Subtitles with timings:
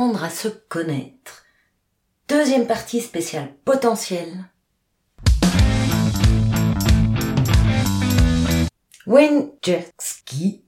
[0.00, 1.44] à se connaître.
[2.26, 4.46] Deuxième partie spéciale potentiel.
[9.06, 10.64] Wayne Jersky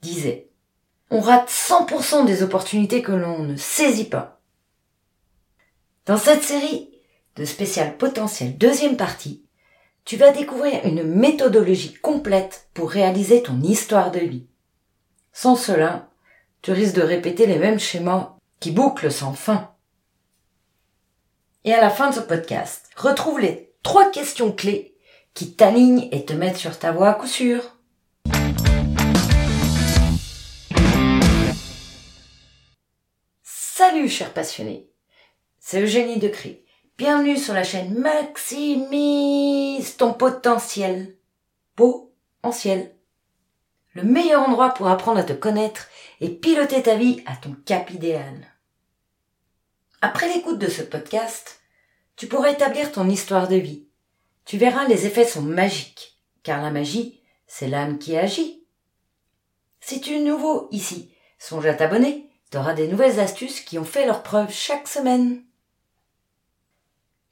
[0.00, 0.48] disait
[1.10, 4.40] On rate 100% des opportunités que l'on ne saisit pas.
[6.06, 6.90] Dans cette série
[7.36, 9.44] de spécial potentiel deuxième partie,
[10.06, 14.46] tu vas découvrir une méthodologie complète pour réaliser ton histoire de vie.
[15.34, 16.08] Sans cela,
[16.64, 19.74] tu risques de répéter les mêmes schémas qui bouclent sans fin.
[21.64, 24.96] Et à la fin de ce podcast, retrouve les trois questions clés
[25.34, 27.76] qui t'alignent et te mettent sur ta voie à coup sûr.
[33.42, 34.90] Salut chers passionnés,
[35.58, 36.64] c'est Eugénie Decry.
[36.96, 41.14] Bienvenue sur la chaîne Maximise ton potentiel.
[41.76, 42.96] Potentiel.
[43.94, 45.88] Le meilleur endroit pour apprendre à te connaître
[46.20, 48.52] et piloter ta vie à ton cap idéal.
[50.00, 51.60] Après l'écoute de ce podcast,
[52.16, 53.86] tu pourras établir ton histoire de vie.
[54.44, 58.64] Tu verras, les effets sont magiques, car la magie, c'est l'âme qui agit.
[59.80, 63.84] Si tu es nouveau ici, songe à t'abonner, tu auras des nouvelles astuces qui ont
[63.84, 65.44] fait leur preuve chaque semaine.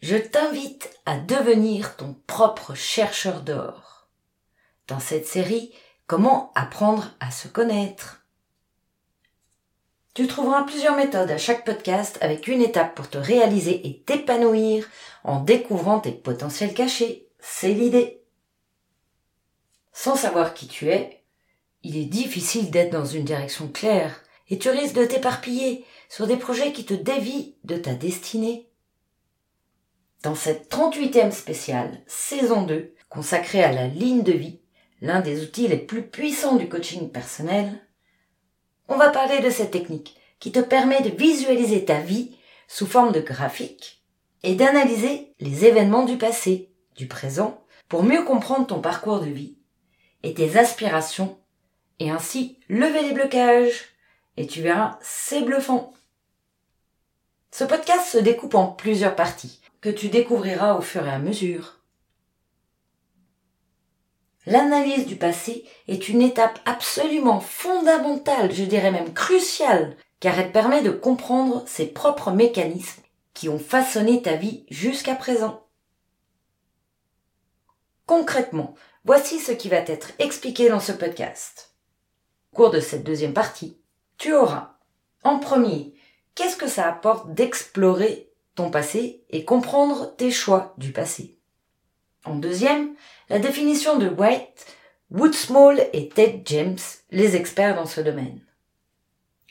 [0.01, 4.09] Je t'invite à devenir ton propre chercheur d'or.
[4.89, 5.73] Dans cette série,
[6.13, 8.27] comment apprendre à se connaître?
[10.13, 14.87] Tu trouveras plusieurs méthodes à chaque podcast avec une étape pour te réaliser et t'épanouir
[15.25, 17.29] en découvrant tes potentiels cachés.
[17.39, 18.21] C'est l'idée.
[19.95, 21.25] Sans savoir qui tu es,
[21.83, 26.37] il est difficile d'être dans une direction claire et tu risques de t'éparpiller sur des
[26.37, 28.69] projets qui te dévient de ta destinée.
[30.23, 34.62] Dans cette 38e spéciale, saison 2, consacrée à la ligne de vie,
[35.03, 37.87] l'un des outils les plus puissants du coaching personnel,
[38.89, 42.37] on va parler de cette technique qui te permet de visualiser ta vie
[42.69, 44.03] sous forme de graphique
[44.45, 49.59] et d'analyser les événements du passé, du présent, pour mieux comprendre ton parcours de vie
[50.23, 51.37] et tes aspirations
[51.99, 53.97] et ainsi lever les blocages.
[54.37, 55.93] Et tu verras, c'est bluffant.
[57.51, 61.82] Ce podcast se découpe en plusieurs parties que tu découvriras au fur et à mesure.
[64.47, 70.83] L'analyse du passé est une étape absolument fondamentale, je dirais même cruciale, car elle permet
[70.83, 73.03] de comprendre ses propres mécanismes
[73.35, 75.65] qui ont façonné ta vie jusqu'à présent.
[78.07, 81.75] Concrètement, voici ce qui va être expliqué dans ce podcast.
[82.53, 83.81] Au cours de cette deuxième partie,
[84.19, 84.77] tu auras,
[85.23, 85.95] en premier,
[86.35, 91.39] qu'est-ce que ça apporte d'explorer ton passé et comprendre tes choix du passé.
[92.25, 92.95] En deuxième,
[93.33, 94.67] la définition de White,
[95.11, 96.77] Woodsmall et Ted James,
[97.11, 98.45] les experts dans ce domaine.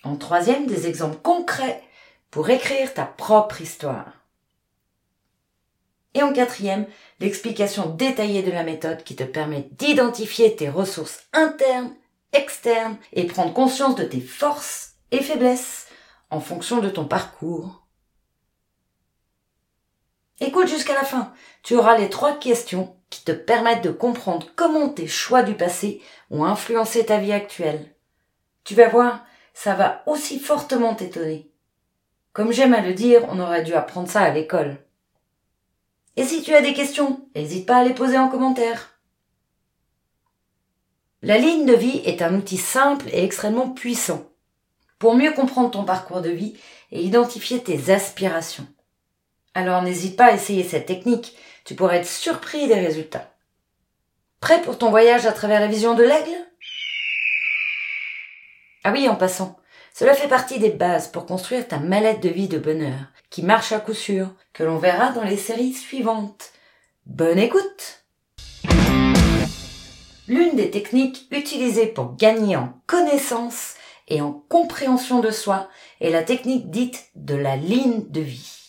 [0.03, 1.81] En troisième, des exemples concrets
[2.29, 4.13] pour écrire ta propre histoire.
[6.13, 6.85] Et en quatrième,
[7.19, 11.95] l'explication détaillée de la méthode qui te permet d'identifier tes ressources internes,
[12.33, 15.87] externes et prendre conscience de tes forces et faiblesses
[16.29, 17.87] en fonction de ton parcours
[20.39, 21.33] Écoute jusqu'à la fin.
[21.63, 26.01] Tu auras les trois questions qui te permettent de comprendre comment tes choix du passé
[26.31, 27.93] ont influencé ta vie actuelle.
[28.63, 29.23] Tu vas voir,
[29.53, 31.51] ça va aussi fortement t'étonner.
[32.33, 34.77] Comme j'aime à le dire, on aurait dû apprendre ça à l'école.
[36.15, 38.97] Et si tu as des questions, n'hésite pas à les poser en commentaire.
[41.21, 44.25] La ligne de vie est un outil simple et extrêmement puissant
[44.97, 46.55] pour mieux comprendre ton parcours de vie
[46.91, 48.67] et identifier tes aspirations.
[49.53, 51.35] Alors n'hésite pas à essayer cette technique,
[51.65, 53.33] tu pourrais être surpris des résultats.
[54.39, 56.35] Prêt pour ton voyage à travers la vision de l'aigle?
[58.83, 59.59] Ah oui, en passant,
[59.93, 63.71] cela fait partie des bases pour construire ta mallette de vie de bonheur, qui marche
[63.71, 66.51] à coup sûr, que l'on verra dans les séries suivantes.
[67.05, 68.03] Bonne écoute
[70.27, 73.75] L'une des techniques utilisées pour gagner en connaissance
[74.07, 75.69] et en compréhension de soi
[75.99, 78.60] est la technique dite de la ligne de vie.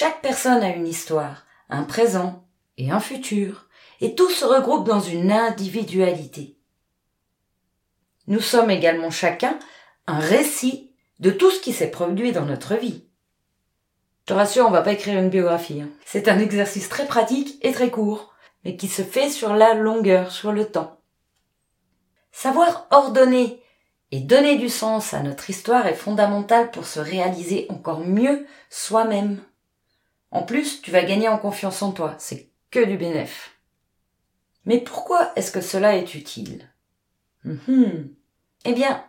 [0.00, 2.46] Chaque personne a une histoire, un présent
[2.76, 3.66] et un futur,
[4.00, 6.56] et tout se regroupe dans une individualité.
[8.28, 9.58] Nous sommes également chacun
[10.06, 13.08] un récit de tout ce qui s'est produit dans notre vie.
[14.20, 15.80] Je te rassure, on va pas écrire une biographie.
[15.80, 15.88] Hein.
[16.06, 18.32] C'est un exercice très pratique et très court,
[18.64, 21.00] mais qui se fait sur la longueur, sur le temps.
[22.30, 23.60] Savoir ordonner
[24.12, 29.42] et donner du sens à notre histoire est fondamental pour se réaliser encore mieux soi-même.
[30.30, 32.14] En plus, tu vas gagner en confiance en toi.
[32.18, 33.58] C'est que du bénéf.
[34.64, 36.70] Mais pourquoi est-ce que cela est utile?
[37.44, 38.14] Mhm.
[38.64, 39.04] Eh bien,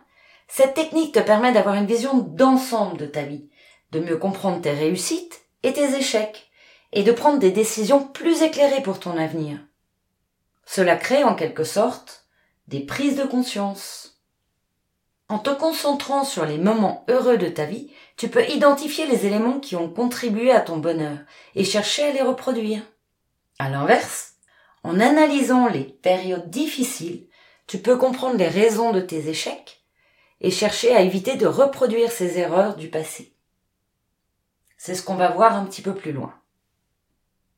[0.52, 3.48] Cette technique te permet d'avoir une vision d'ensemble de ta vie,
[3.92, 6.50] de mieux comprendre tes réussites et tes échecs,
[6.92, 9.60] et de prendre des décisions plus éclairées pour ton avenir.
[10.66, 12.26] Cela crée en quelque sorte
[12.66, 14.20] des prises de conscience.
[15.28, 19.60] En te concentrant sur les moments heureux de ta vie, tu peux identifier les éléments
[19.60, 21.16] qui ont contribué à ton bonheur
[21.54, 22.82] et chercher à les reproduire.
[23.58, 24.34] À l'inverse,
[24.82, 27.28] en analysant les périodes difficiles,
[27.66, 29.86] tu peux comprendre les raisons de tes échecs
[30.42, 33.34] et chercher à éviter de reproduire ces erreurs du passé.
[34.76, 36.34] C'est ce qu'on va voir un petit peu plus loin.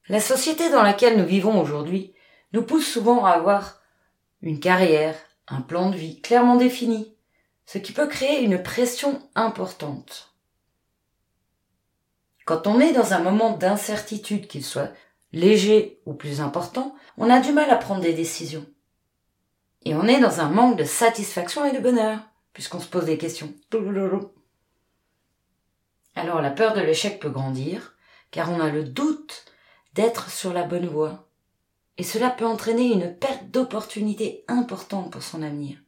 [0.09, 2.15] La société dans laquelle nous vivons aujourd'hui
[2.53, 3.83] nous pousse souvent à avoir
[4.43, 5.17] une carrière,
[5.49, 7.17] un plan de vie clairement défini,
[7.67, 10.32] ce qui peut créer une pression importante.
[12.45, 14.93] Quand on est dans un moment d'incertitude, qu'il soit
[15.33, 18.67] léger ou plus important, on a du mal à prendre des décisions.
[19.85, 22.21] Et on est dans un manque de satisfaction et de bonheur,
[22.53, 23.53] puisqu'on se pose des questions.
[26.15, 27.97] Alors la peur de l'échec peut grandir,
[28.31, 29.45] car on a le doute
[29.95, 31.29] d'être sur la bonne voie.
[31.99, 35.79] Et cela peut entraîner une perte d'opportunités importantes pour son avenir,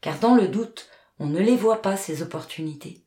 [0.00, 0.88] car dans le doute,
[1.18, 3.04] on ne les voit pas, ces opportunités.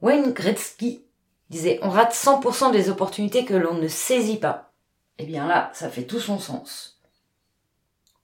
[0.00, 1.04] Wayne Gretzky
[1.50, 4.72] disait on rate 100% des opportunités que l'on ne saisit pas.
[5.18, 7.00] Eh bien là, ça fait tout son sens.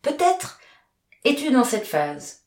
[0.01, 0.61] Peut-être
[1.25, 2.45] es-tu dans cette phase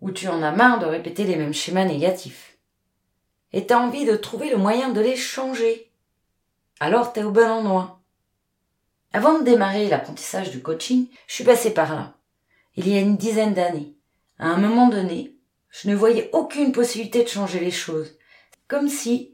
[0.00, 2.50] où tu en as marre de répéter les mêmes schémas négatifs
[3.52, 5.90] et t'as envie de trouver le moyen de les changer.
[6.78, 8.00] Alors t'es au bon endroit.
[9.12, 12.14] Avant de démarrer l'apprentissage du coaching, je suis passé par là.
[12.76, 13.96] Il y a une dizaine d'années.
[14.38, 15.34] À un moment donné,
[15.68, 18.16] je ne voyais aucune possibilité de changer les choses.
[18.68, 19.29] Comme si,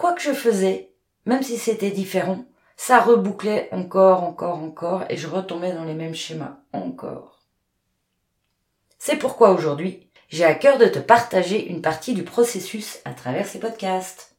[0.00, 0.94] quoi que je faisais,
[1.26, 6.14] même si c'était différent, ça rebouclait encore, encore, encore, et je retombais dans les mêmes
[6.14, 7.44] schémas, encore.
[8.98, 13.46] C'est pourquoi aujourd'hui, j'ai à cœur de te partager une partie du processus à travers
[13.46, 14.36] ces podcasts.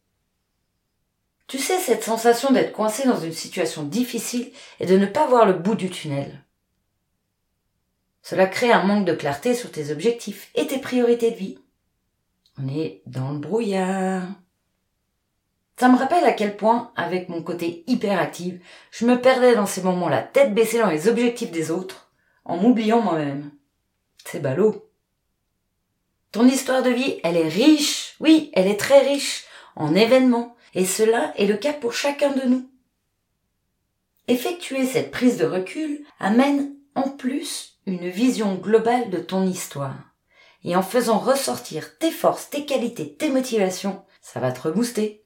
[1.46, 5.46] Tu sais cette sensation d'être coincé dans une situation difficile et de ne pas voir
[5.46, 6.44] le bout du tunnel.
[8.24, 11.60] Cela crée un manque de clarté sur tes objectifs et tes priorités de vie.
[12.58, 14.24] On est dans le brouillard.
[15.82, 18.54] Ça me rappelle à quel point, avec mon côté hyperactif,
[18.92, 22.12] je me perdais dans ces moments la tête baissée dans les objectifs des autres,
[22.46, 23.50] en m'oubliant moi-même.
[24.24, 24.92] C'est ballot.
[26.32, 29.46] Ton histoire de vie, elle est riche, oui, elle est très riche
[29.76, 32.70] en événements, et cela est le cas pour chacun de nous.
[34.28, 39.98] Effectuer cette prise de recul amène en plus une vision globale de ton histoire.
[40.64, 45.21] Et en faisant ressortir tes forces, tes qualités, tes motivations, ça va te rebooster.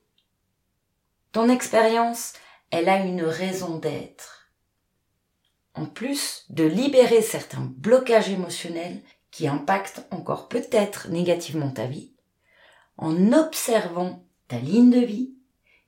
[1.35, 2.31] Ton expérience,
[2.71, 4.53] elle a une raison d'être.
[5.73, 9.01] En plus de libérer certains blocages émotionnels
[9.31, 12.13] qui impacte encore peut-être négativement ta vie,
[12.95, 15.33] en observant ta ligne de vie,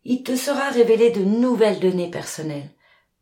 [0.04, 2.72] il te sera révélé de nouvelles données personnelles,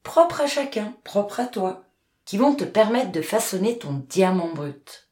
[0.01, 1.83] propres à chacun, propres à toi,
[2.25, 5.11] qui vont te permettre de façonner ton diamant brut.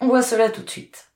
[0.00, 1.12] On voit cela tout de suite.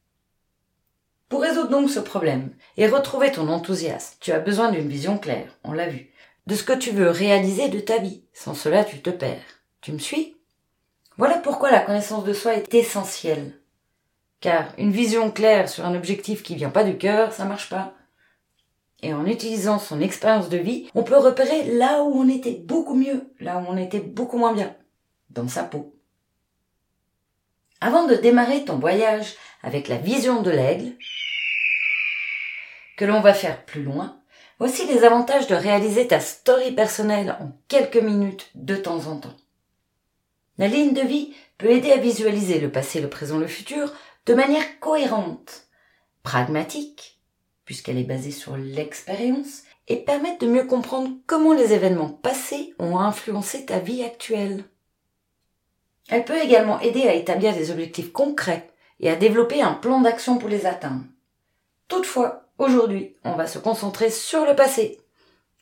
[1.31, 5.57] Pour résoudre donc ce problème et retrouver ton enthousiasme, tu as besoin d'une vision claire,
[5.63, 6.11] on l'a vu,
[6.49, 8.25] de ce que tu veux réaliser de ta vie.
[8.35, 9.63] Sans cela, tu te perds.
[9.81, 10.37] Tu me suis?
[11.19, 13.61] Voilà pourquoi la connaissance de soi est essentielle.
[14.41, 17.95] Car une vision claire sur un objectif qui vient pas du cœur, ça marche pas.
[19.01, 22.97] Et en utilisant son expérience de vie, on peut repérer là où on était beaucoup
[22.97, 24.75] mieux, là où on était beaucoup moins bien,
[25.31, 25.95] dans sa peau.
[27.81, 30.93] Avant de démarrer ton voyage avec la vision de l'aigle,
[32.97, 34.21] que l'on va faire plus loin,
[34.59, 39.37] voici les avantages de réaliser ta story personnelle en quelques minutes de temps en temps.
[40.59, 43.93] La ligne de vie peut aider à visualiser le passé, le présent, le futur
[44.27, 45.69] de manière cohérente,
[46.23, 47.19] pragmatique,
[47.65, 52.99] puisqu'elle est basée sur l'expérience, et permettre de mieux comprendre comment les événements passés ont
[52.99, 54.65] influencé ta vie actuelle.
[56.09, 58.70] Elle peut également aider à établir des objectifs concrets
[59.01, 61.05] et à développer un plan d'action pour les atteindre.
[61.89, 65.01] Toutefois, aujourd'hui, on va se concentrer sur le passé,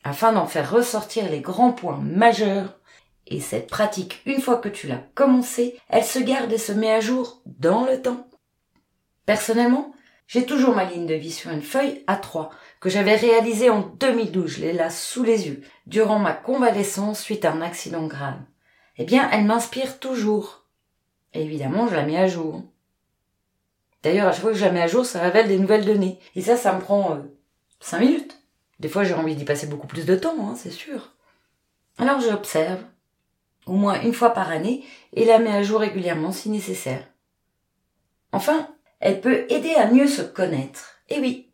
[0.03, 2.79] afin d'en faire ressortir les grands points majeurs
[3.27, 6.91] et cette pratique, une fois que tu l'as commencée, elle se garde et se met
[6.91, 8.27] à jour dans le temps.
[9.25, 9.93] Personnellement,
[10.27, 14.49] j'ai toujours ma ligne de vie sur une feuille A3 que j'avais réalisée en 2012,
[14.49, 18.39] je l'ai là sous les yeux, durant ma convalescence suite à un accident grave.
[18.97, 20.65] Eh bien, elle m'inspire toujours.
[21.33, 22.63] Évidemment, je la mets à jour.
[24.03, 26.19] D'ailleurs, à chaque fois que je la mets à jour, ça révèle des nouvelles données.
[26.35, 27.19] Et ça, ça me prend euh,
[27.81, 28.39] 5 minutes.
[28.79, 31.13] Des fois, j'ai envie d'y passer beaucoup plus de temps, hein, c'est sûr.
[31.97, 32.81] Alors, j'observe,
[33.65, 37.05] au moins une fois par année, et la met à jour régulièrement si nécessaire.
[38.31, 38.67] Enfin,
[39.01, 40.99] Elle peut aider à mieux se connaître.
[41.09, 41.51] Et oui.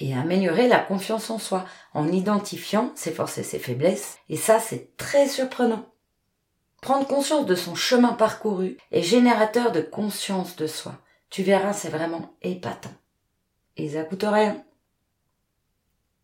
[0.00, 4.18] Et améliorer la confiance en soi en identifiant ses forces et ses faiblesses.
[4.28, 5.86] Et ça, c'est très surprenant.
[6.80, 10.94] Prendre conscience de son chemin parcouru est générateur de conscience de soi.
[11.30, 12.94] Tu verras, c'est vraiment épatant.
[13.76, 14.64] Et ça coûte rien.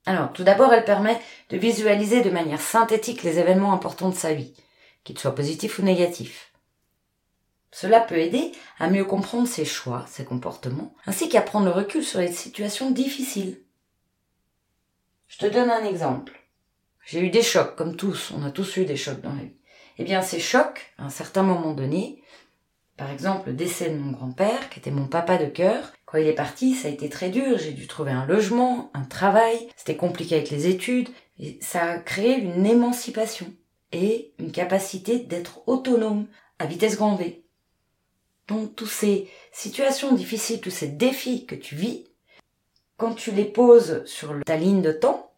[0.06, 1.18] Alors, tout d'abord, elle permet
[1.50, 4.54] de visualiser de manière synthétique les événements importants de sa vie,
[5.02, 6.52] qu'ils soient positifs ou négatifs.
[7.70, 12.04] Cela peut aider à mieux comprendre ses choix, ses comportements, ainsi qu'à prendre le recul
[12.04, 13.60] sur les situations difficiles.
[15.26, 16.40] Je te donne un exemple.
[17.04, 19.56] J'ai eu des chocs, comme tous, on a tous eu des chocs dans la vie.
[19.98, 22.22] Eh bien, ces chocs, à un certain moment donné,
[22.96, 26.26] par exemple le décès de mon grand-père, qui était mon papa de cœur, quand il
[26.26, 29.96] est parti, ça a été très dur, j'ai dû trouver un logement, un travail, c'était
[29.96, 31.08] compliqué avec les études,
[31.38, 33.52] et ça a créé une émancipation
[33.92, 36.26] et une capacité d'être autonome
[36.58, 37.44] à vitesse grand V.
[38.46, 42.04] Donc, toutes ces situations difficiles, tous ces défis que tu vis,
[42.96, 45.32] quand tu les poses sur ta ligne de temps,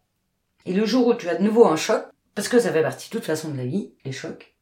[0.65, 3.09] et le jour où tu as de nouveau un choc, parce que ça fait partie
[3.09, 4.56] de toute façon de la vie, les chocs.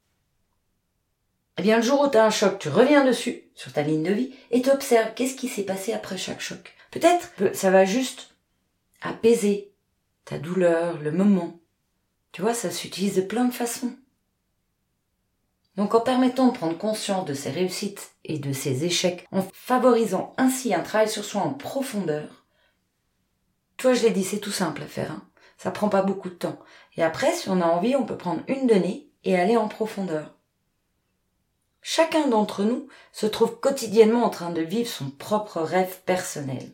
[1.58, 4.12] Eh bien, le jour où tu un choc, tu reviens dessus, sur ta ligne de
[4.12, 6.76] vie, et tu observes qu'est-ce qui s'est passé après chaque choc.
[6.92, 8.36] Peut-être que ça va juste
[9.02, 9.72] apaiser
[10.26, 11.60] ta douleur, le moment.
[12.32, 13.96] Tu vois, ça s'utilise de plein de façons.
[15.78, 20.34] Donc en permettant de prendre conscience de ses réussites et de ses échecs, en favorisant
[20.38, 22.46] ainsi un travail sur soi en profondeur,
[23.78, 25.12] toi je l'ai dit, c'est tout simple à faire.
[25.12, 25.28] Hein.
[25.58, 26.60] Ça prend pas beaucoup de temps.
[26.98, 30.35] Et après, si on a envie, on peut prendre une donnée et aller en profondeur.
[31.88, 36.72] Chacun d'entre nous se trouve quotidiennement en train de vivre son propre rêve personnel.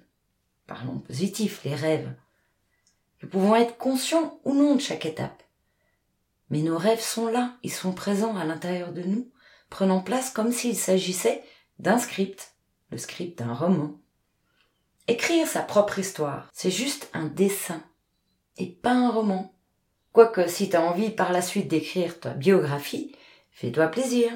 [0.68, 2.16] Parlons positif, les rêves.
[3.22, 5.44] Nous pouvons être conscients ou non de chaque étape.
[6.50, 9.30] Mais nos rêves sont là, ils sont présents à l'intérieur de nous,
[9.70, 11.44] prenant place comme s'il s'agissait
[11.78, 12.56] d'un script,
[12.90, 14.00] le script d'un roman.
[15.10, 17.84] Écrire sa propre histoire, c'est juste un dessin,
[18.56, 19.54] et pas un roman.
[20.14, 23.14] Quoique si tu as envie par la suite d'écrire ta biographie,
[23.52, 24.32] fais-toi plaisir.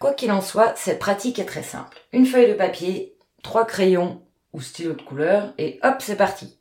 [0.00, 1.98] Quoi qu'il en soit, cette pratique est très simple.
[2.12, 6.58] Une feuille de papier, trois crayons ou stylos de couleur, et hop, c'est parti.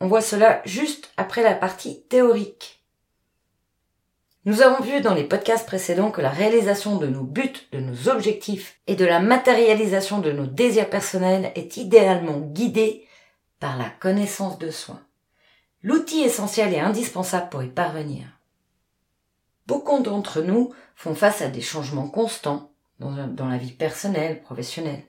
[0.00, 2.82] On voit cela juste après la partie théorique.
[4.46, 8.08] Nous avons vu dans les podcasts précédents que la réalisation de nos buts, de nos
[8.08, 13.06] objectifs et de la matérialisation de nos désirs personnels est idéalement guidée
[13.58, 14.98] par la connaissance de soi
[15.82, 18.39] l'outil essentiel et indispensable pour y parvenir.
[19.70, 23.14] Beaucoup d'entre nous font face à des changements constants dans,
[23.48, 25.04] la vie personnelle, professionnelle.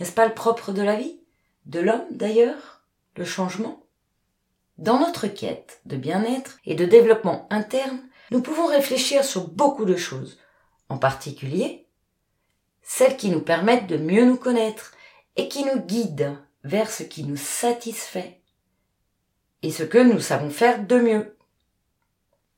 [0.00, 1.20] N'est-ce pas le propre de la vie?
[1.66, 2.82] De l'homme d'ailleurs?
[3.14, 3.84] Le changement?
[4.78, 8.00] Dans notre quête de bien-être et de développement interne,
[8.30, 10.38] nous pouvons réfléchir sur beaucoup de choses,
[10.88, 11.86] en particulier
[12.80, 14.92] celles qui nous permettent de mieux nous connaître
[15.36, 18.40] et qui nous guident vers ce qui nous satisfait
[19.60, 21.33] et ce que nous savons faire de mieux.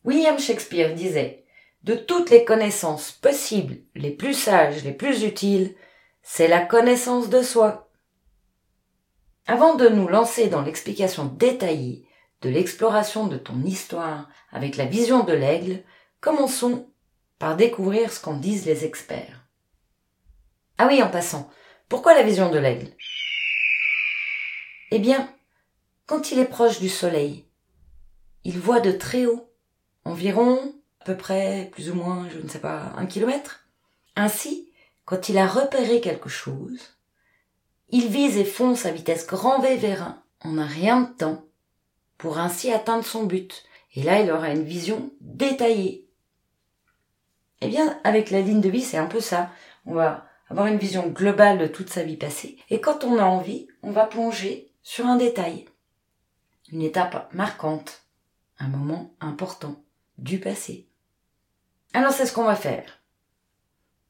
[0.07, 1.45] William Shakespeare disait
[1.83, 5.75] De toutes les connaissances possibles, les plus sages, les plus utiles,
[6.23, 7.91] c'est la connaissance de soi.
[9.49, 12.07] Avant de nous lancer dans l'explication détaillée
[12.43, 15.83] de l'exploration de ton histoire avec la vision de l'aigle,
[16.21, 16.89] commençons
[17.41, 19.45] par découvrir ce qu'en disent les experts.
[20.79, 21.51] Ah oui, en passant,
[21.89, 22.93] pourquoi la vision de l'aigle?
[24.93, 25.35] Eh bien,
[26.07, 27.45] quand il est proche du soleil.
[28.45, 29.46] Il voit de très haut,
[30.07, 33.67] environ, à peu près, plus ou moins, je ne sais pas, un kilomètre.
[34.15, 34.71] Ainsi,
[35.05, 36.97] quand il a repéré quelque chose,
[37.91, 41.45] il vise et fonce à vitesse grand V vers un, en un rien de temps,
[42.19, 43.65] pour ainsi atteindre son but.
[43.95, 46.09] Et là, il aura une vision détaillée.
[47.61, 49.51] Eh bien, avec la ligne de vie, c'est un peu ça.
[49.87, 52.59] On va avoir une vision globale de toute sa vie passée.
[52.71, 55.67] Et quand on a envie, on va plonger sur un détail
[56.73, 58.03] une étape marquante,
[58.59, 59.77] un moment important
[60.19, 60.87] du passé.
[61.93, 63.01] Alors c'est ce qu'on va faire.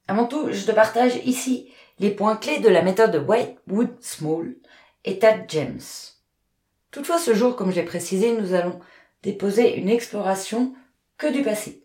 [0.09, 4.55] Avant tout, je te partage ici les points clés de la méthode de Whitewood Small
[5.05, 5.81] et Tad James.
[6.91, 8.81] Toutefois, ce jour, comme j'ai précisé, nous allons
[9.23, 10.75] déposer une exploration
[11.19, 11.83] que du passé.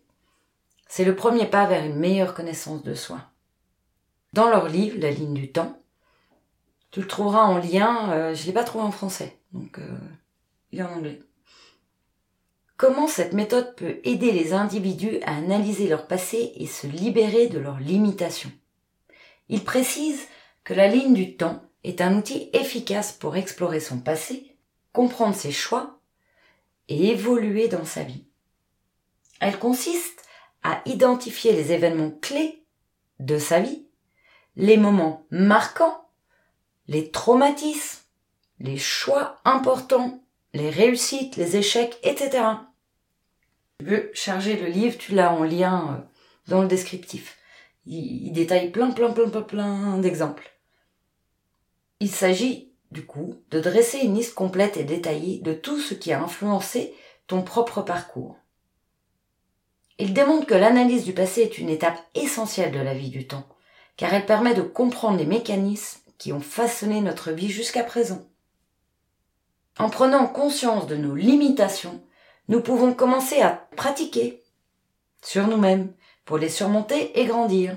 [0.88, 3.20] C'est le premier pas vers une meilleure connaissance de soi.
[4.32, 5.78] Dans leur livre, La ligne du temps,
[6.90, 10.96] tu le trouveras en lien, euh, je l'ai pas trouvé en français, donc euh, en
[10.96, 11.20] anglais.
[12.76, 17.58] Comment cette méthode peut aider les individus à analyser leur passé et se libérer de
[17.58, 18.52] leurs limitations?
[19.48, 20.20] Il précise
[20.64, 24.56] que la ligne du temps est un outil efficace pour explorer son passé,
[24.92, 26.00] comprendre ses choix
[26.88, 28.24] et évoluer dans sa vie.
[29.40, 30.22] Elle consiste
[30.62, 32.64] à identifier les événements clés
[33.18, 33.86] de sa vie,
[34.56, 36.08] les moments marquants,
[36.88, 38.00] les traumatismes,
[38.60, 40.21] les choix importants,
[40.54, 42.44] les réussites, les échecs, etc.
[43.78, 47.38] Tu veux charger le livre, tu l'as en lien euh, dans le descriptif.
[47.86, 50.50] Il, il détaille plein, plein, plein, plein, plein d'exemples.
[52.00, 56.12] Il s'agit, du coup, de dresser une liste complète et détaillée de tout ce qui
[56.12, 56.94] a influencé
[57.26, 58.36] ton propre parcours.
[59.98, 63.46] Il démontre que l'analyse du passé est une étape essentielle de la vie du temps,
[63.96, 68.26] car elle permet de comprendre les mécanismes qui ont façonné notre vie jusqu'à présent.
[69.78, 72.02] En prenant conscience de nos limitations,
[72.48, 74.42] nous pouvons commencer à pratiquer
[75.22, 77.76] sur nous-mêmes pour les surmonter et grandir.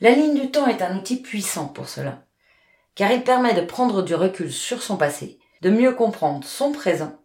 [0.00, 2.24] La ligne du temps est un outil puissant pour cela,
[2.94, 7.18] car il permet de prendre du recul sur son passé, de mieux comprendre son présent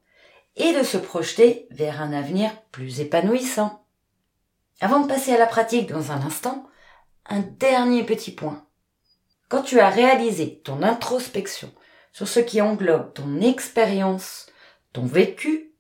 [0.55, 3.85] et de se projeter vers un avenir plus épanouissant.
[4.79, 6.67] Avant de passer à la pratique dans un instant,
[7.29, 8.65] un dernier petit point.
[9.49, 11.71] Quand tu as réalisé ton introspection
[12.17, 14.47] sur ce qui englobe ton expérience,
[14.91, 15.71] ton vécu,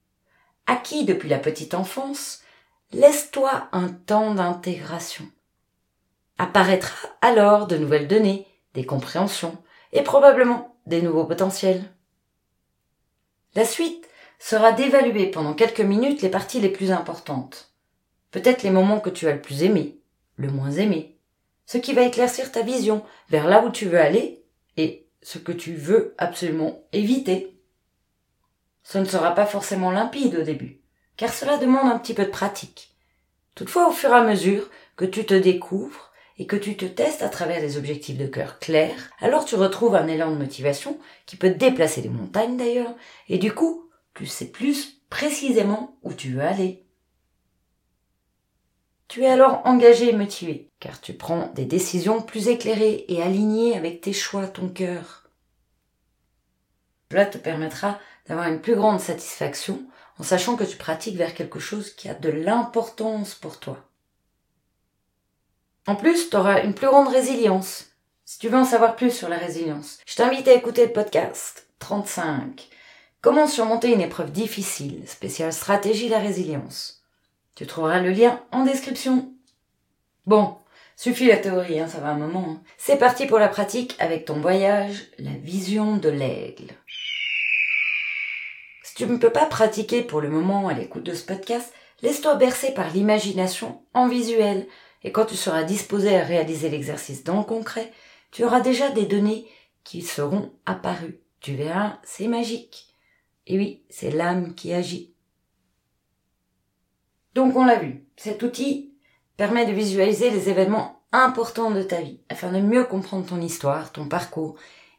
[0.67, 2.43] acquis depuis la petite enfance,
[2.91, 5.25] laisse-toi un temps d'intégration.
[6.37, 9.57] Apparaîtra alors de nouvelles données, des compréhensions
[9.93, 11.91] et probablement des nouveaux potentiels.
[13.55, 17.73] La suite sera d'évaluer pendant quelques minutes les parties les plus importantes.
[18.29, 19.97] Peut-être les moments que tu as le plus aimé,
[20.35, 21.17] le moins aimé,
[21.65, 24.43] ce qui va éclaircir ta vision vers là où tu veux aller
[24.77, 27.59] et ce que tu veux absolument éviter.
[28.81, 30.79] Ce ne sera pas forcément limpide au début,
[31.17, 32.95] car cela demande un petit peu de pratique.
[33.53, 37.23] Toutefois, au fur et à mesure que tu te découvres et que tu te testes
[37.23, 41.35] à travers des objectifs de cœur clairs, alors tu retrouves un élan de motivation qui
[41.35, 42.95] peut déplacer les montagnes d'ailleurs,
[43.27, 46.86] et du coup, tu sais plus précisément où tu veux aller.
[49.07, 53.77] Tu es alors engagé et motivé, car tu prends des décisions plus éclairées et alignées
[53.77, 55.29] avec tes choix, ton cœur.
[57.09, 59.81] Cela te permettra d'avoir une plus grande satisfaction
[60.19, 63.77] en sachant que tu pratiques vers quelque chose qui a de l'importance pour toi.
[65.85, 67.85] En plus, tu auras une plus grande résilience.
[68.25, 71.69] Si tu veux en savoir plus sur la résilience, je t'invite à écouter le podcast
[71.79, 72.67] 35.
[73.21, 76.96] Comment surmonter une épreuve difficile, spéciale stratégie de la résilience.
[77.57, 79.33] Tu trouveras le lien en description.
[80.27, 80.57] Bon,
[80.95, 82.45] suffit la théorie, hein, ça va un moment.
[82.47, 82.61] Hein.
[82.77, 86.67] C'est parti pour la pratique avec ton voyage, la vision de l'aigle.
[88.83, 92.35] Si tu ne peux pas pratiquer pour le moment à l'écoute de ce podcast, laisse-toi
[92.35, 94.67] bercer par l'imagination en visuel.
[95.03, 97.91] Et quand tu seras disposé à réaliser l'exercice dans le concret,
[98.29, 99.47] tu auras déjà des données
[99.83, 101.21] qui seront apparues.
[101.39, 102.93] Tu verras, c'est magique.
[103.47, 105.15] Et oui, c'est l'âme qui agit.
[107.37, 108.95] Donc on l'a vu, cet outil
[109.37, 113.91] permet de visualiser les événements importants de ta vie afin de mieux comprendre ton histoire,
[113.91, 114.55] ton parcours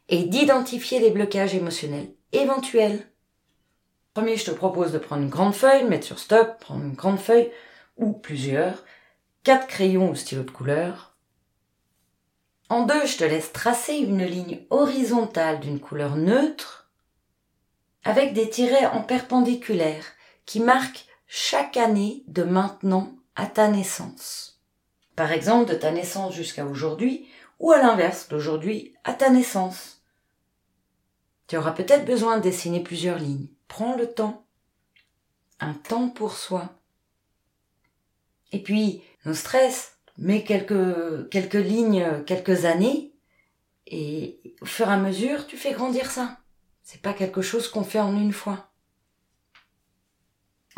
[0.07, 3.11] et d'identifier les blocages émotionnels éventuels.
[4.13, 7.19] Premier, je te propose de prendre une grande feuille, mettre sur stop, prendre une grande
[7.19, 7.51] feuille
[7.97, 8.85] ou plusieurs,
[9.43, 11.17] quatre crayons ou stylos de couleur.
[12.69, 16.89] En deux, je te laisse tracer une ligne horizontale d'une couleur neutre
[18.05, 20.05] avec des tirets en perpendiculaire
[20.45, 24.59] qui marquent chaque année de maintenant à ta naissance.
[25.15, 30.01] Par exemple, de ta naissance jusqu'à aujourd'hui, ou à l'inverse, d'aujourd'hui à ta naissance.
[31.47, 33.47] Tu auras peut-être besoin de dessiner plusieurs lignes.
[33.67, 34.43] Prends le temps.
[35.59, 36.69] Un temps pour soi.
[38.51, 43.13] Et puis, nos stress, mets quelques, quelques lignes, quelques années,
[43.85, 46.39] et au fur et à mesure, tu fais grandir ça.
[46.81, 48.68] C'est pas quelque chose qu'on fait en une fois.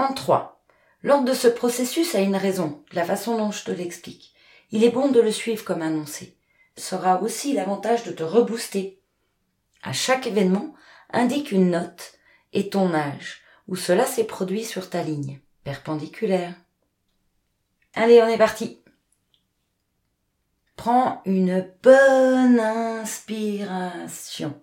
[0.02, 0.64] En trois,
[1.04, 4.34] L'ordre de ce processus a une raison, la façon dont je te l'explique.
[4.72, 6.40] Il est bon de le suivre comme annoncé.
[6.76, 9.00] Sera aussi l'avantage de te rebooster.
[9.84, 10.74] À chaque événement,
[11.12, 12.14] indique une note
[12.52, 16.56] et ton âge, où cela s'est produit sur ta ligne, perpendiculaire.
[17.94, 18.82] Allez, on est parti.
[20.78, 24.60] Prends une bonne inspiration.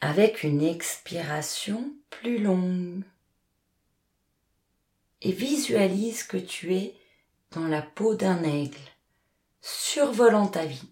[0.00, 3.02] Avec une expiration plus longue.
[5.20, 6.94] Et visualise que tu es
[7.50, 8.78] dans la peau d'un aigle,
[9.60, 10.90] survolant ta vie.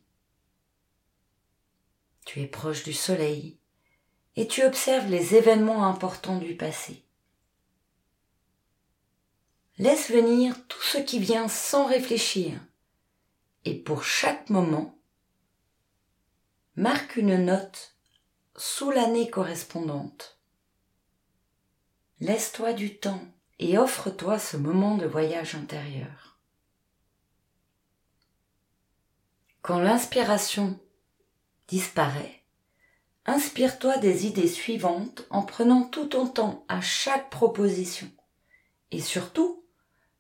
[2.25, 3.57] Tu es proche du soleil
[4.35, 7.05] et tu observes les événements importants du passé.
[9.79, 12.59] Laisse venir tout ce qui vient sans réfléchir
[13.67, 14.97] et pour chaque moment,
[16.77, 17.96] marque une note
[18.57, 20.39] sous l'année correspondante.
[22.21, 23.21] Laisse-toi du temps
[23.59, 26.39] et offre-toi ce moment de voyage intérieur.
[29.61, 30.79] Quand l'inspiration
[31.69, 32.43] disparaît,
[33.27, 38.11] inspire-toi des idées suivantes en prenant tout ton temps à chaque proposition.
[38.91, 39.65] Et surtout,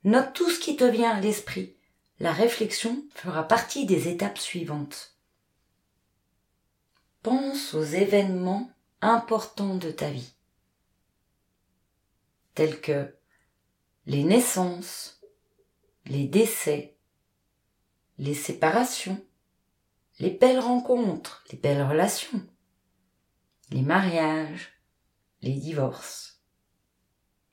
[0.05, 1.77] note tout ce qui te vient à l'esprit.
[2.19, 5.16] La réflexion fera partie des étapes suivantes.
[7.27, 10.33] Pense aux événements importants de ta vie,
[12.55, 13.17] tels que
[14.07, 15.21] les naissances,
[16.05, 16.97] les décès,
[18.19, 19.21] les séparations,
[20.21, 22.47] les belles rencontres, les belles relations,
[23.71, 24.81] les mariages,
[25.43, 26.41] les divorces,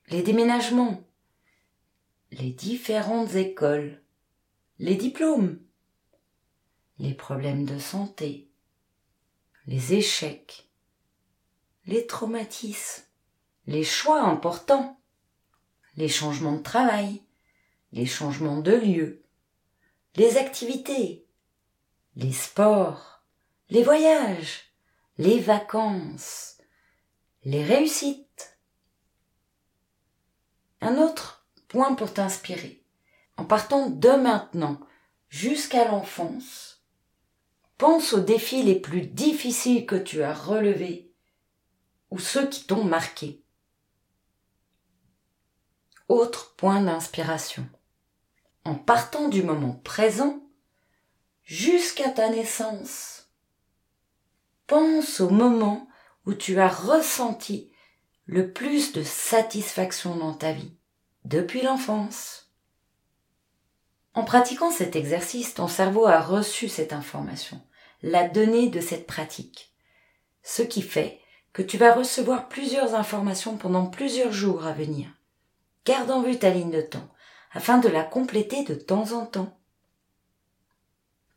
[0.06, 1.02] les déménagements,
[2.30, 4.04] les différentes écoles,
[4.78, 5.58] les diplômes,
[7.00, 8.43] les problèmes de santé,
[9.66, 10.68] les échecs,
[11.86, 13.04] les traumatismes,
[13.66, 15.00] les choix importants,
[15.96, 17.22] les changements de travail,
[17.92, 19.22] les changements de lieu,
[20.16, 21.26] les activités,
[22.16, 23.22] les sports,
[23.70, 24.72] les voyages,
[25.18, 26.58] les vacances,
[27.44, 28.58] les réussites.
[30.80, 32.82] Un autre point pour t'inspirer.
[33.36, 34.78] En partant de maintenant
[35.28, 36.73] jusqu'à l'enfance,
[37.78, 41.12] pense aux défis les plus difficiles que tu as relevés
[42.10, 43.42] ou ceux qui t'ont marqué.
[46.08, 47.68] Autre point d'inspiration.
[48.64, 50.40] En partant du moment présent
[51.42, 53.30] jusqu'à ta naissance,
[54.66, 55.88] pense au moment
[56.26, 57.70] où tu as ressenti
[58.26, 60.76] le plus de satisfaction dans ta vie,
[61.24, 62.43] depuis l'enfance.
[64.14, 67.60] En pratiquant cet exercice, ton cerveau a reçu cette information,
[68.02, 69.72] la donnée de cette pratique,
[70.42, 71.20] ce qui fait
[71.52, 75.08] que tu vas recevoir plusieurs informations pendant plusieurs jours à venir.
[75.84, 77.08] Garde en vue ta ligne de temps,
[77.52, 79.58] afin de la compléter de temps en temps.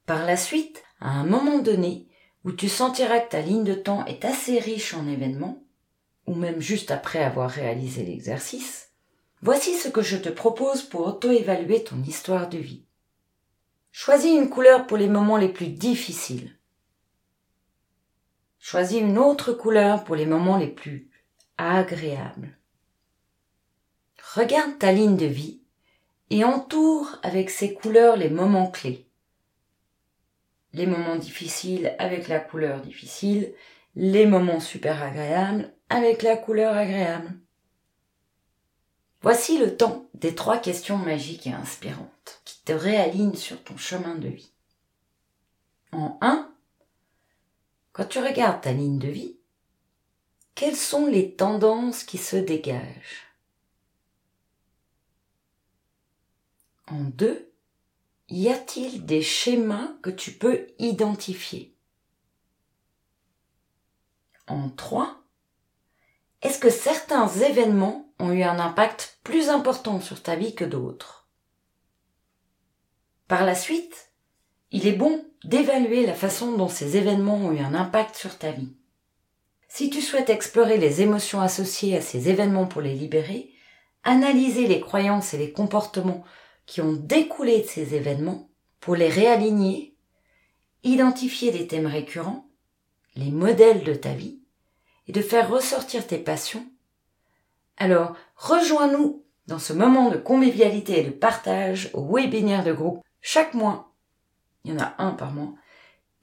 [0.06, 2.08] Par la suite, à un moment donné,
[2.44, 5.64] où tu sentiras que ta ligne de temps est assez riche en événements,
[6.28, 8.87] ou même juste après avoir réalisé l'exercice,
[9.42, 12.84] voici ce que je te propose pour auto-évaluer ton histoire de vie.
[13.92, 16.56] Choisis une couleur pour les moments les plus difficiles.
[18.60, 21.10] Choisis une autre couleur pour les moments les plus
[21.58, 22.58] agréables.
[24.36, 25.62] Regarde ta ligne de vie
[26.30, 29.08] et entoure avec ces couleurs les moments clés.
[30.74, 33.54] Les moments difficiles avec la couleur difficile,
[33.96, 37.40] les moments super agréables avec la couleur agréable.
[39.30, 44.16] Voici le temps des trois questions magiques et inspirantes qui te réalignent sur ton chemin
[44.16, 44.54] de vie.
[45.92, 46.50] En 1,
[47.92, 49.38] quand tu regardes ta ligne de vie,
[50.56, 53.28] quelles sont les tendances qui se dégagent?
[56.90, 57.52] En deux,
[58.30, 61.76] y a-t-il des schémas que tu peux identifier?
[64.48, 65.22] En trois,
[66.42, 71.28] est-ce que certains événements ont eu un impact plus important sur ta vie que d'autres
[73.28, 74.12] Par la suite,
[74.72, 78.52] il est bon d'évaluer la façon dont ces événements ont eu un impact sur ta
[78.52, 78.76] vie.
[79.68, 83.52] Si tu souhaites explorer les émotions associées à ces événements pour les libérer,
[84.04, 86.24] analyser les croyances et les comportements
[86.66, 88.50] qui ont découlé de ces événements
[88.80, 89.96] pour les réaligner,
[90.84, 92.50] identifier des thèmes récurrents,
[93.16, 94.42] les modèles de ta vie,
[95.08, 96.66] et de faire ressortir tes passions,
[97.78, 103.54] alors rejoins-nous dans ce moment de convivialité et de partage au webinaire de groupe chaque
[103.54, 103.94] mois.
[104.64, 105.54] Il y en a un par mois.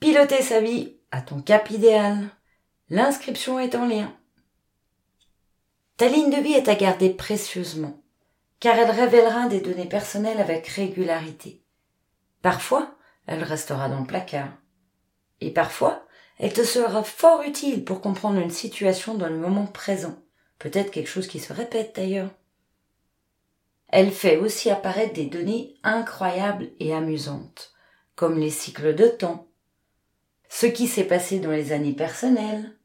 [0.01, 2.29] Piloter sa vie à ton cap idéal.
[2.91, 4.15] L'inscription est en lien.
[5.97, 8.05] Ta ligne de vie est à garder précieusement
[8.65, 11.63] car elle révélera des données personnelles avec régularité.
[12.41, 12.95] Parfois,
[13.27, 14.49] elle restera dans le placard.
[15.43, 16.07] Et parfois,
[16.39, 20.17] elle te sera fort utile pour comprendre une situation dans le moment présent,
[20.59, 22.31] peut-être quelque chose qui se répète d'ailleurs.
[23.89, 27.73] Elle fait aussi apparaître des données incroyables et amusantes,
[28.17, 29.49] comme les cycles de temps,
[30.49, 32.77] ce qui s'est passé dans les années personnelles.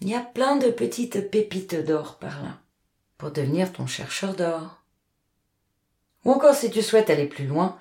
[0.00, 2.60] Il y a plein de petites pépites d'or par là
[3.16, 4.82] pour devenir ton chercheur d'or.
[6.24, 7.78] Ou encore si tu souhaites aller plus loin,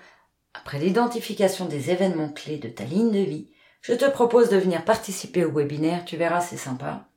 [0.54, 4.86] après l'identification des événements clés de ta ligne de vie, je te propose de venir
[4.86, 7.10] participer au webinaire, tu verras, c'est sympa.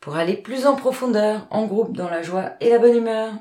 [0.00, 3.32] Pour aller plus en profondeur, en groupe, dans la joie et la bonne humeur.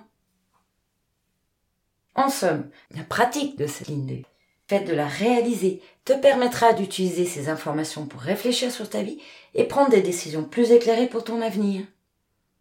[2.16, 4.24] En somme, la pratique de cette ligne de
[4.68, 9.20] fait de la réaliser, te permettra d'utiliser ces informations pour réfléchir sur ta vie
[9.54, 11.86] et prendre des décisions plus éclairées pour ton avenir.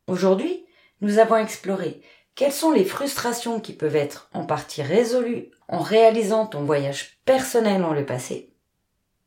[0.07, 0.65] Aujourd'hui,
[1.01, 2.01] nous avons exploré
[2.35, 7.83] quelles sont les frustrations qui peuvent être en partie résolues en réalisant ton voyage personnel
[7.83, 8.53] en le passé,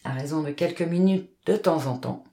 [0.05, 2.23] à raison de quelques minutes de temps en temps.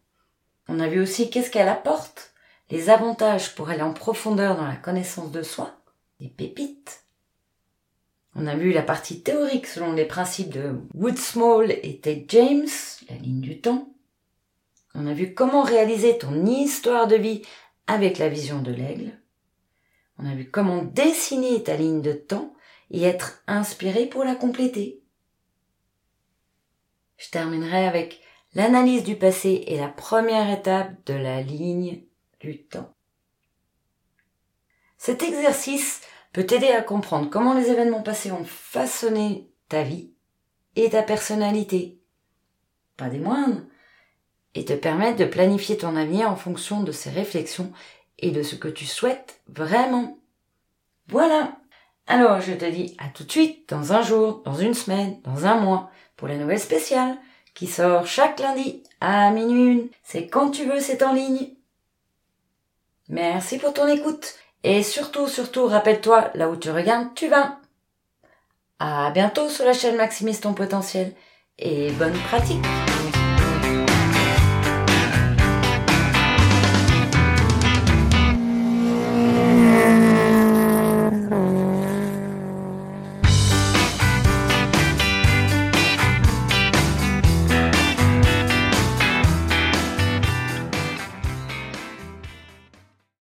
[0.68, 2.33] On a vu aussi qu'est-ce qu'elle apporte,
[2.70, 5.81] les avantages pour aller en profondeur dans la connaissance de soi,
[6.20, 7.05] les pépites.
[8.35, 12.68] On a vu la partie théorique selon les principes de Woodsmall et Ted James,
[13.09, 13.88] la ligne du temps.
[14.94, 17.42] On a vu comment réaliser ton histoire de vie
[17.87, 19.12] avec la vision de l'aigle.
[20.18, 22.55] On a vu comment dessiner ta ligne de temps
[22.90, 25.02] et être inspiré pour la compléter.
[27.16, 28.20] Je terminerai avec
[28.57, 32.01] l'analyse du passé et la première étape de la ligne
[32.40, 32.90] du temps.
[34.97, 36.01] Cet exercice
[36.33, 40.11] peut t'aider à comprendre comment les événements passés ont façonné ta vie
[40.75, 42.01] et ta personnalité,
[42.97, 43.61] pas des moindres,
[44.55, 47.71] et te permettre de planifier ton avenir en fonction de ces réflexions
[48.19, 50.19] et de ce que tu souhaites vraiment.
[51.09, 51.59] Voilà.
[52.07, 55.45] Alors je te dis à tout de suite, dans un jour, dans une semaine, dans
[55.45, 57.19] un mois, pour la nouvelle spéciale,
[57.57, 61.49] qui sort chaque lundi à minuit C'est quand tu veux, c'est en ligne.
[63.09, 64.35] Merci pour ton écoute.
[64.62, 67.59] Et surtout, surtout, rappelle-toi, là où tu regardes, tu vas.
[68.79, 71.14] À bientôt sur la chaîne Maximise ton potentiel.
[71.59, 72.64] Et bonne pratique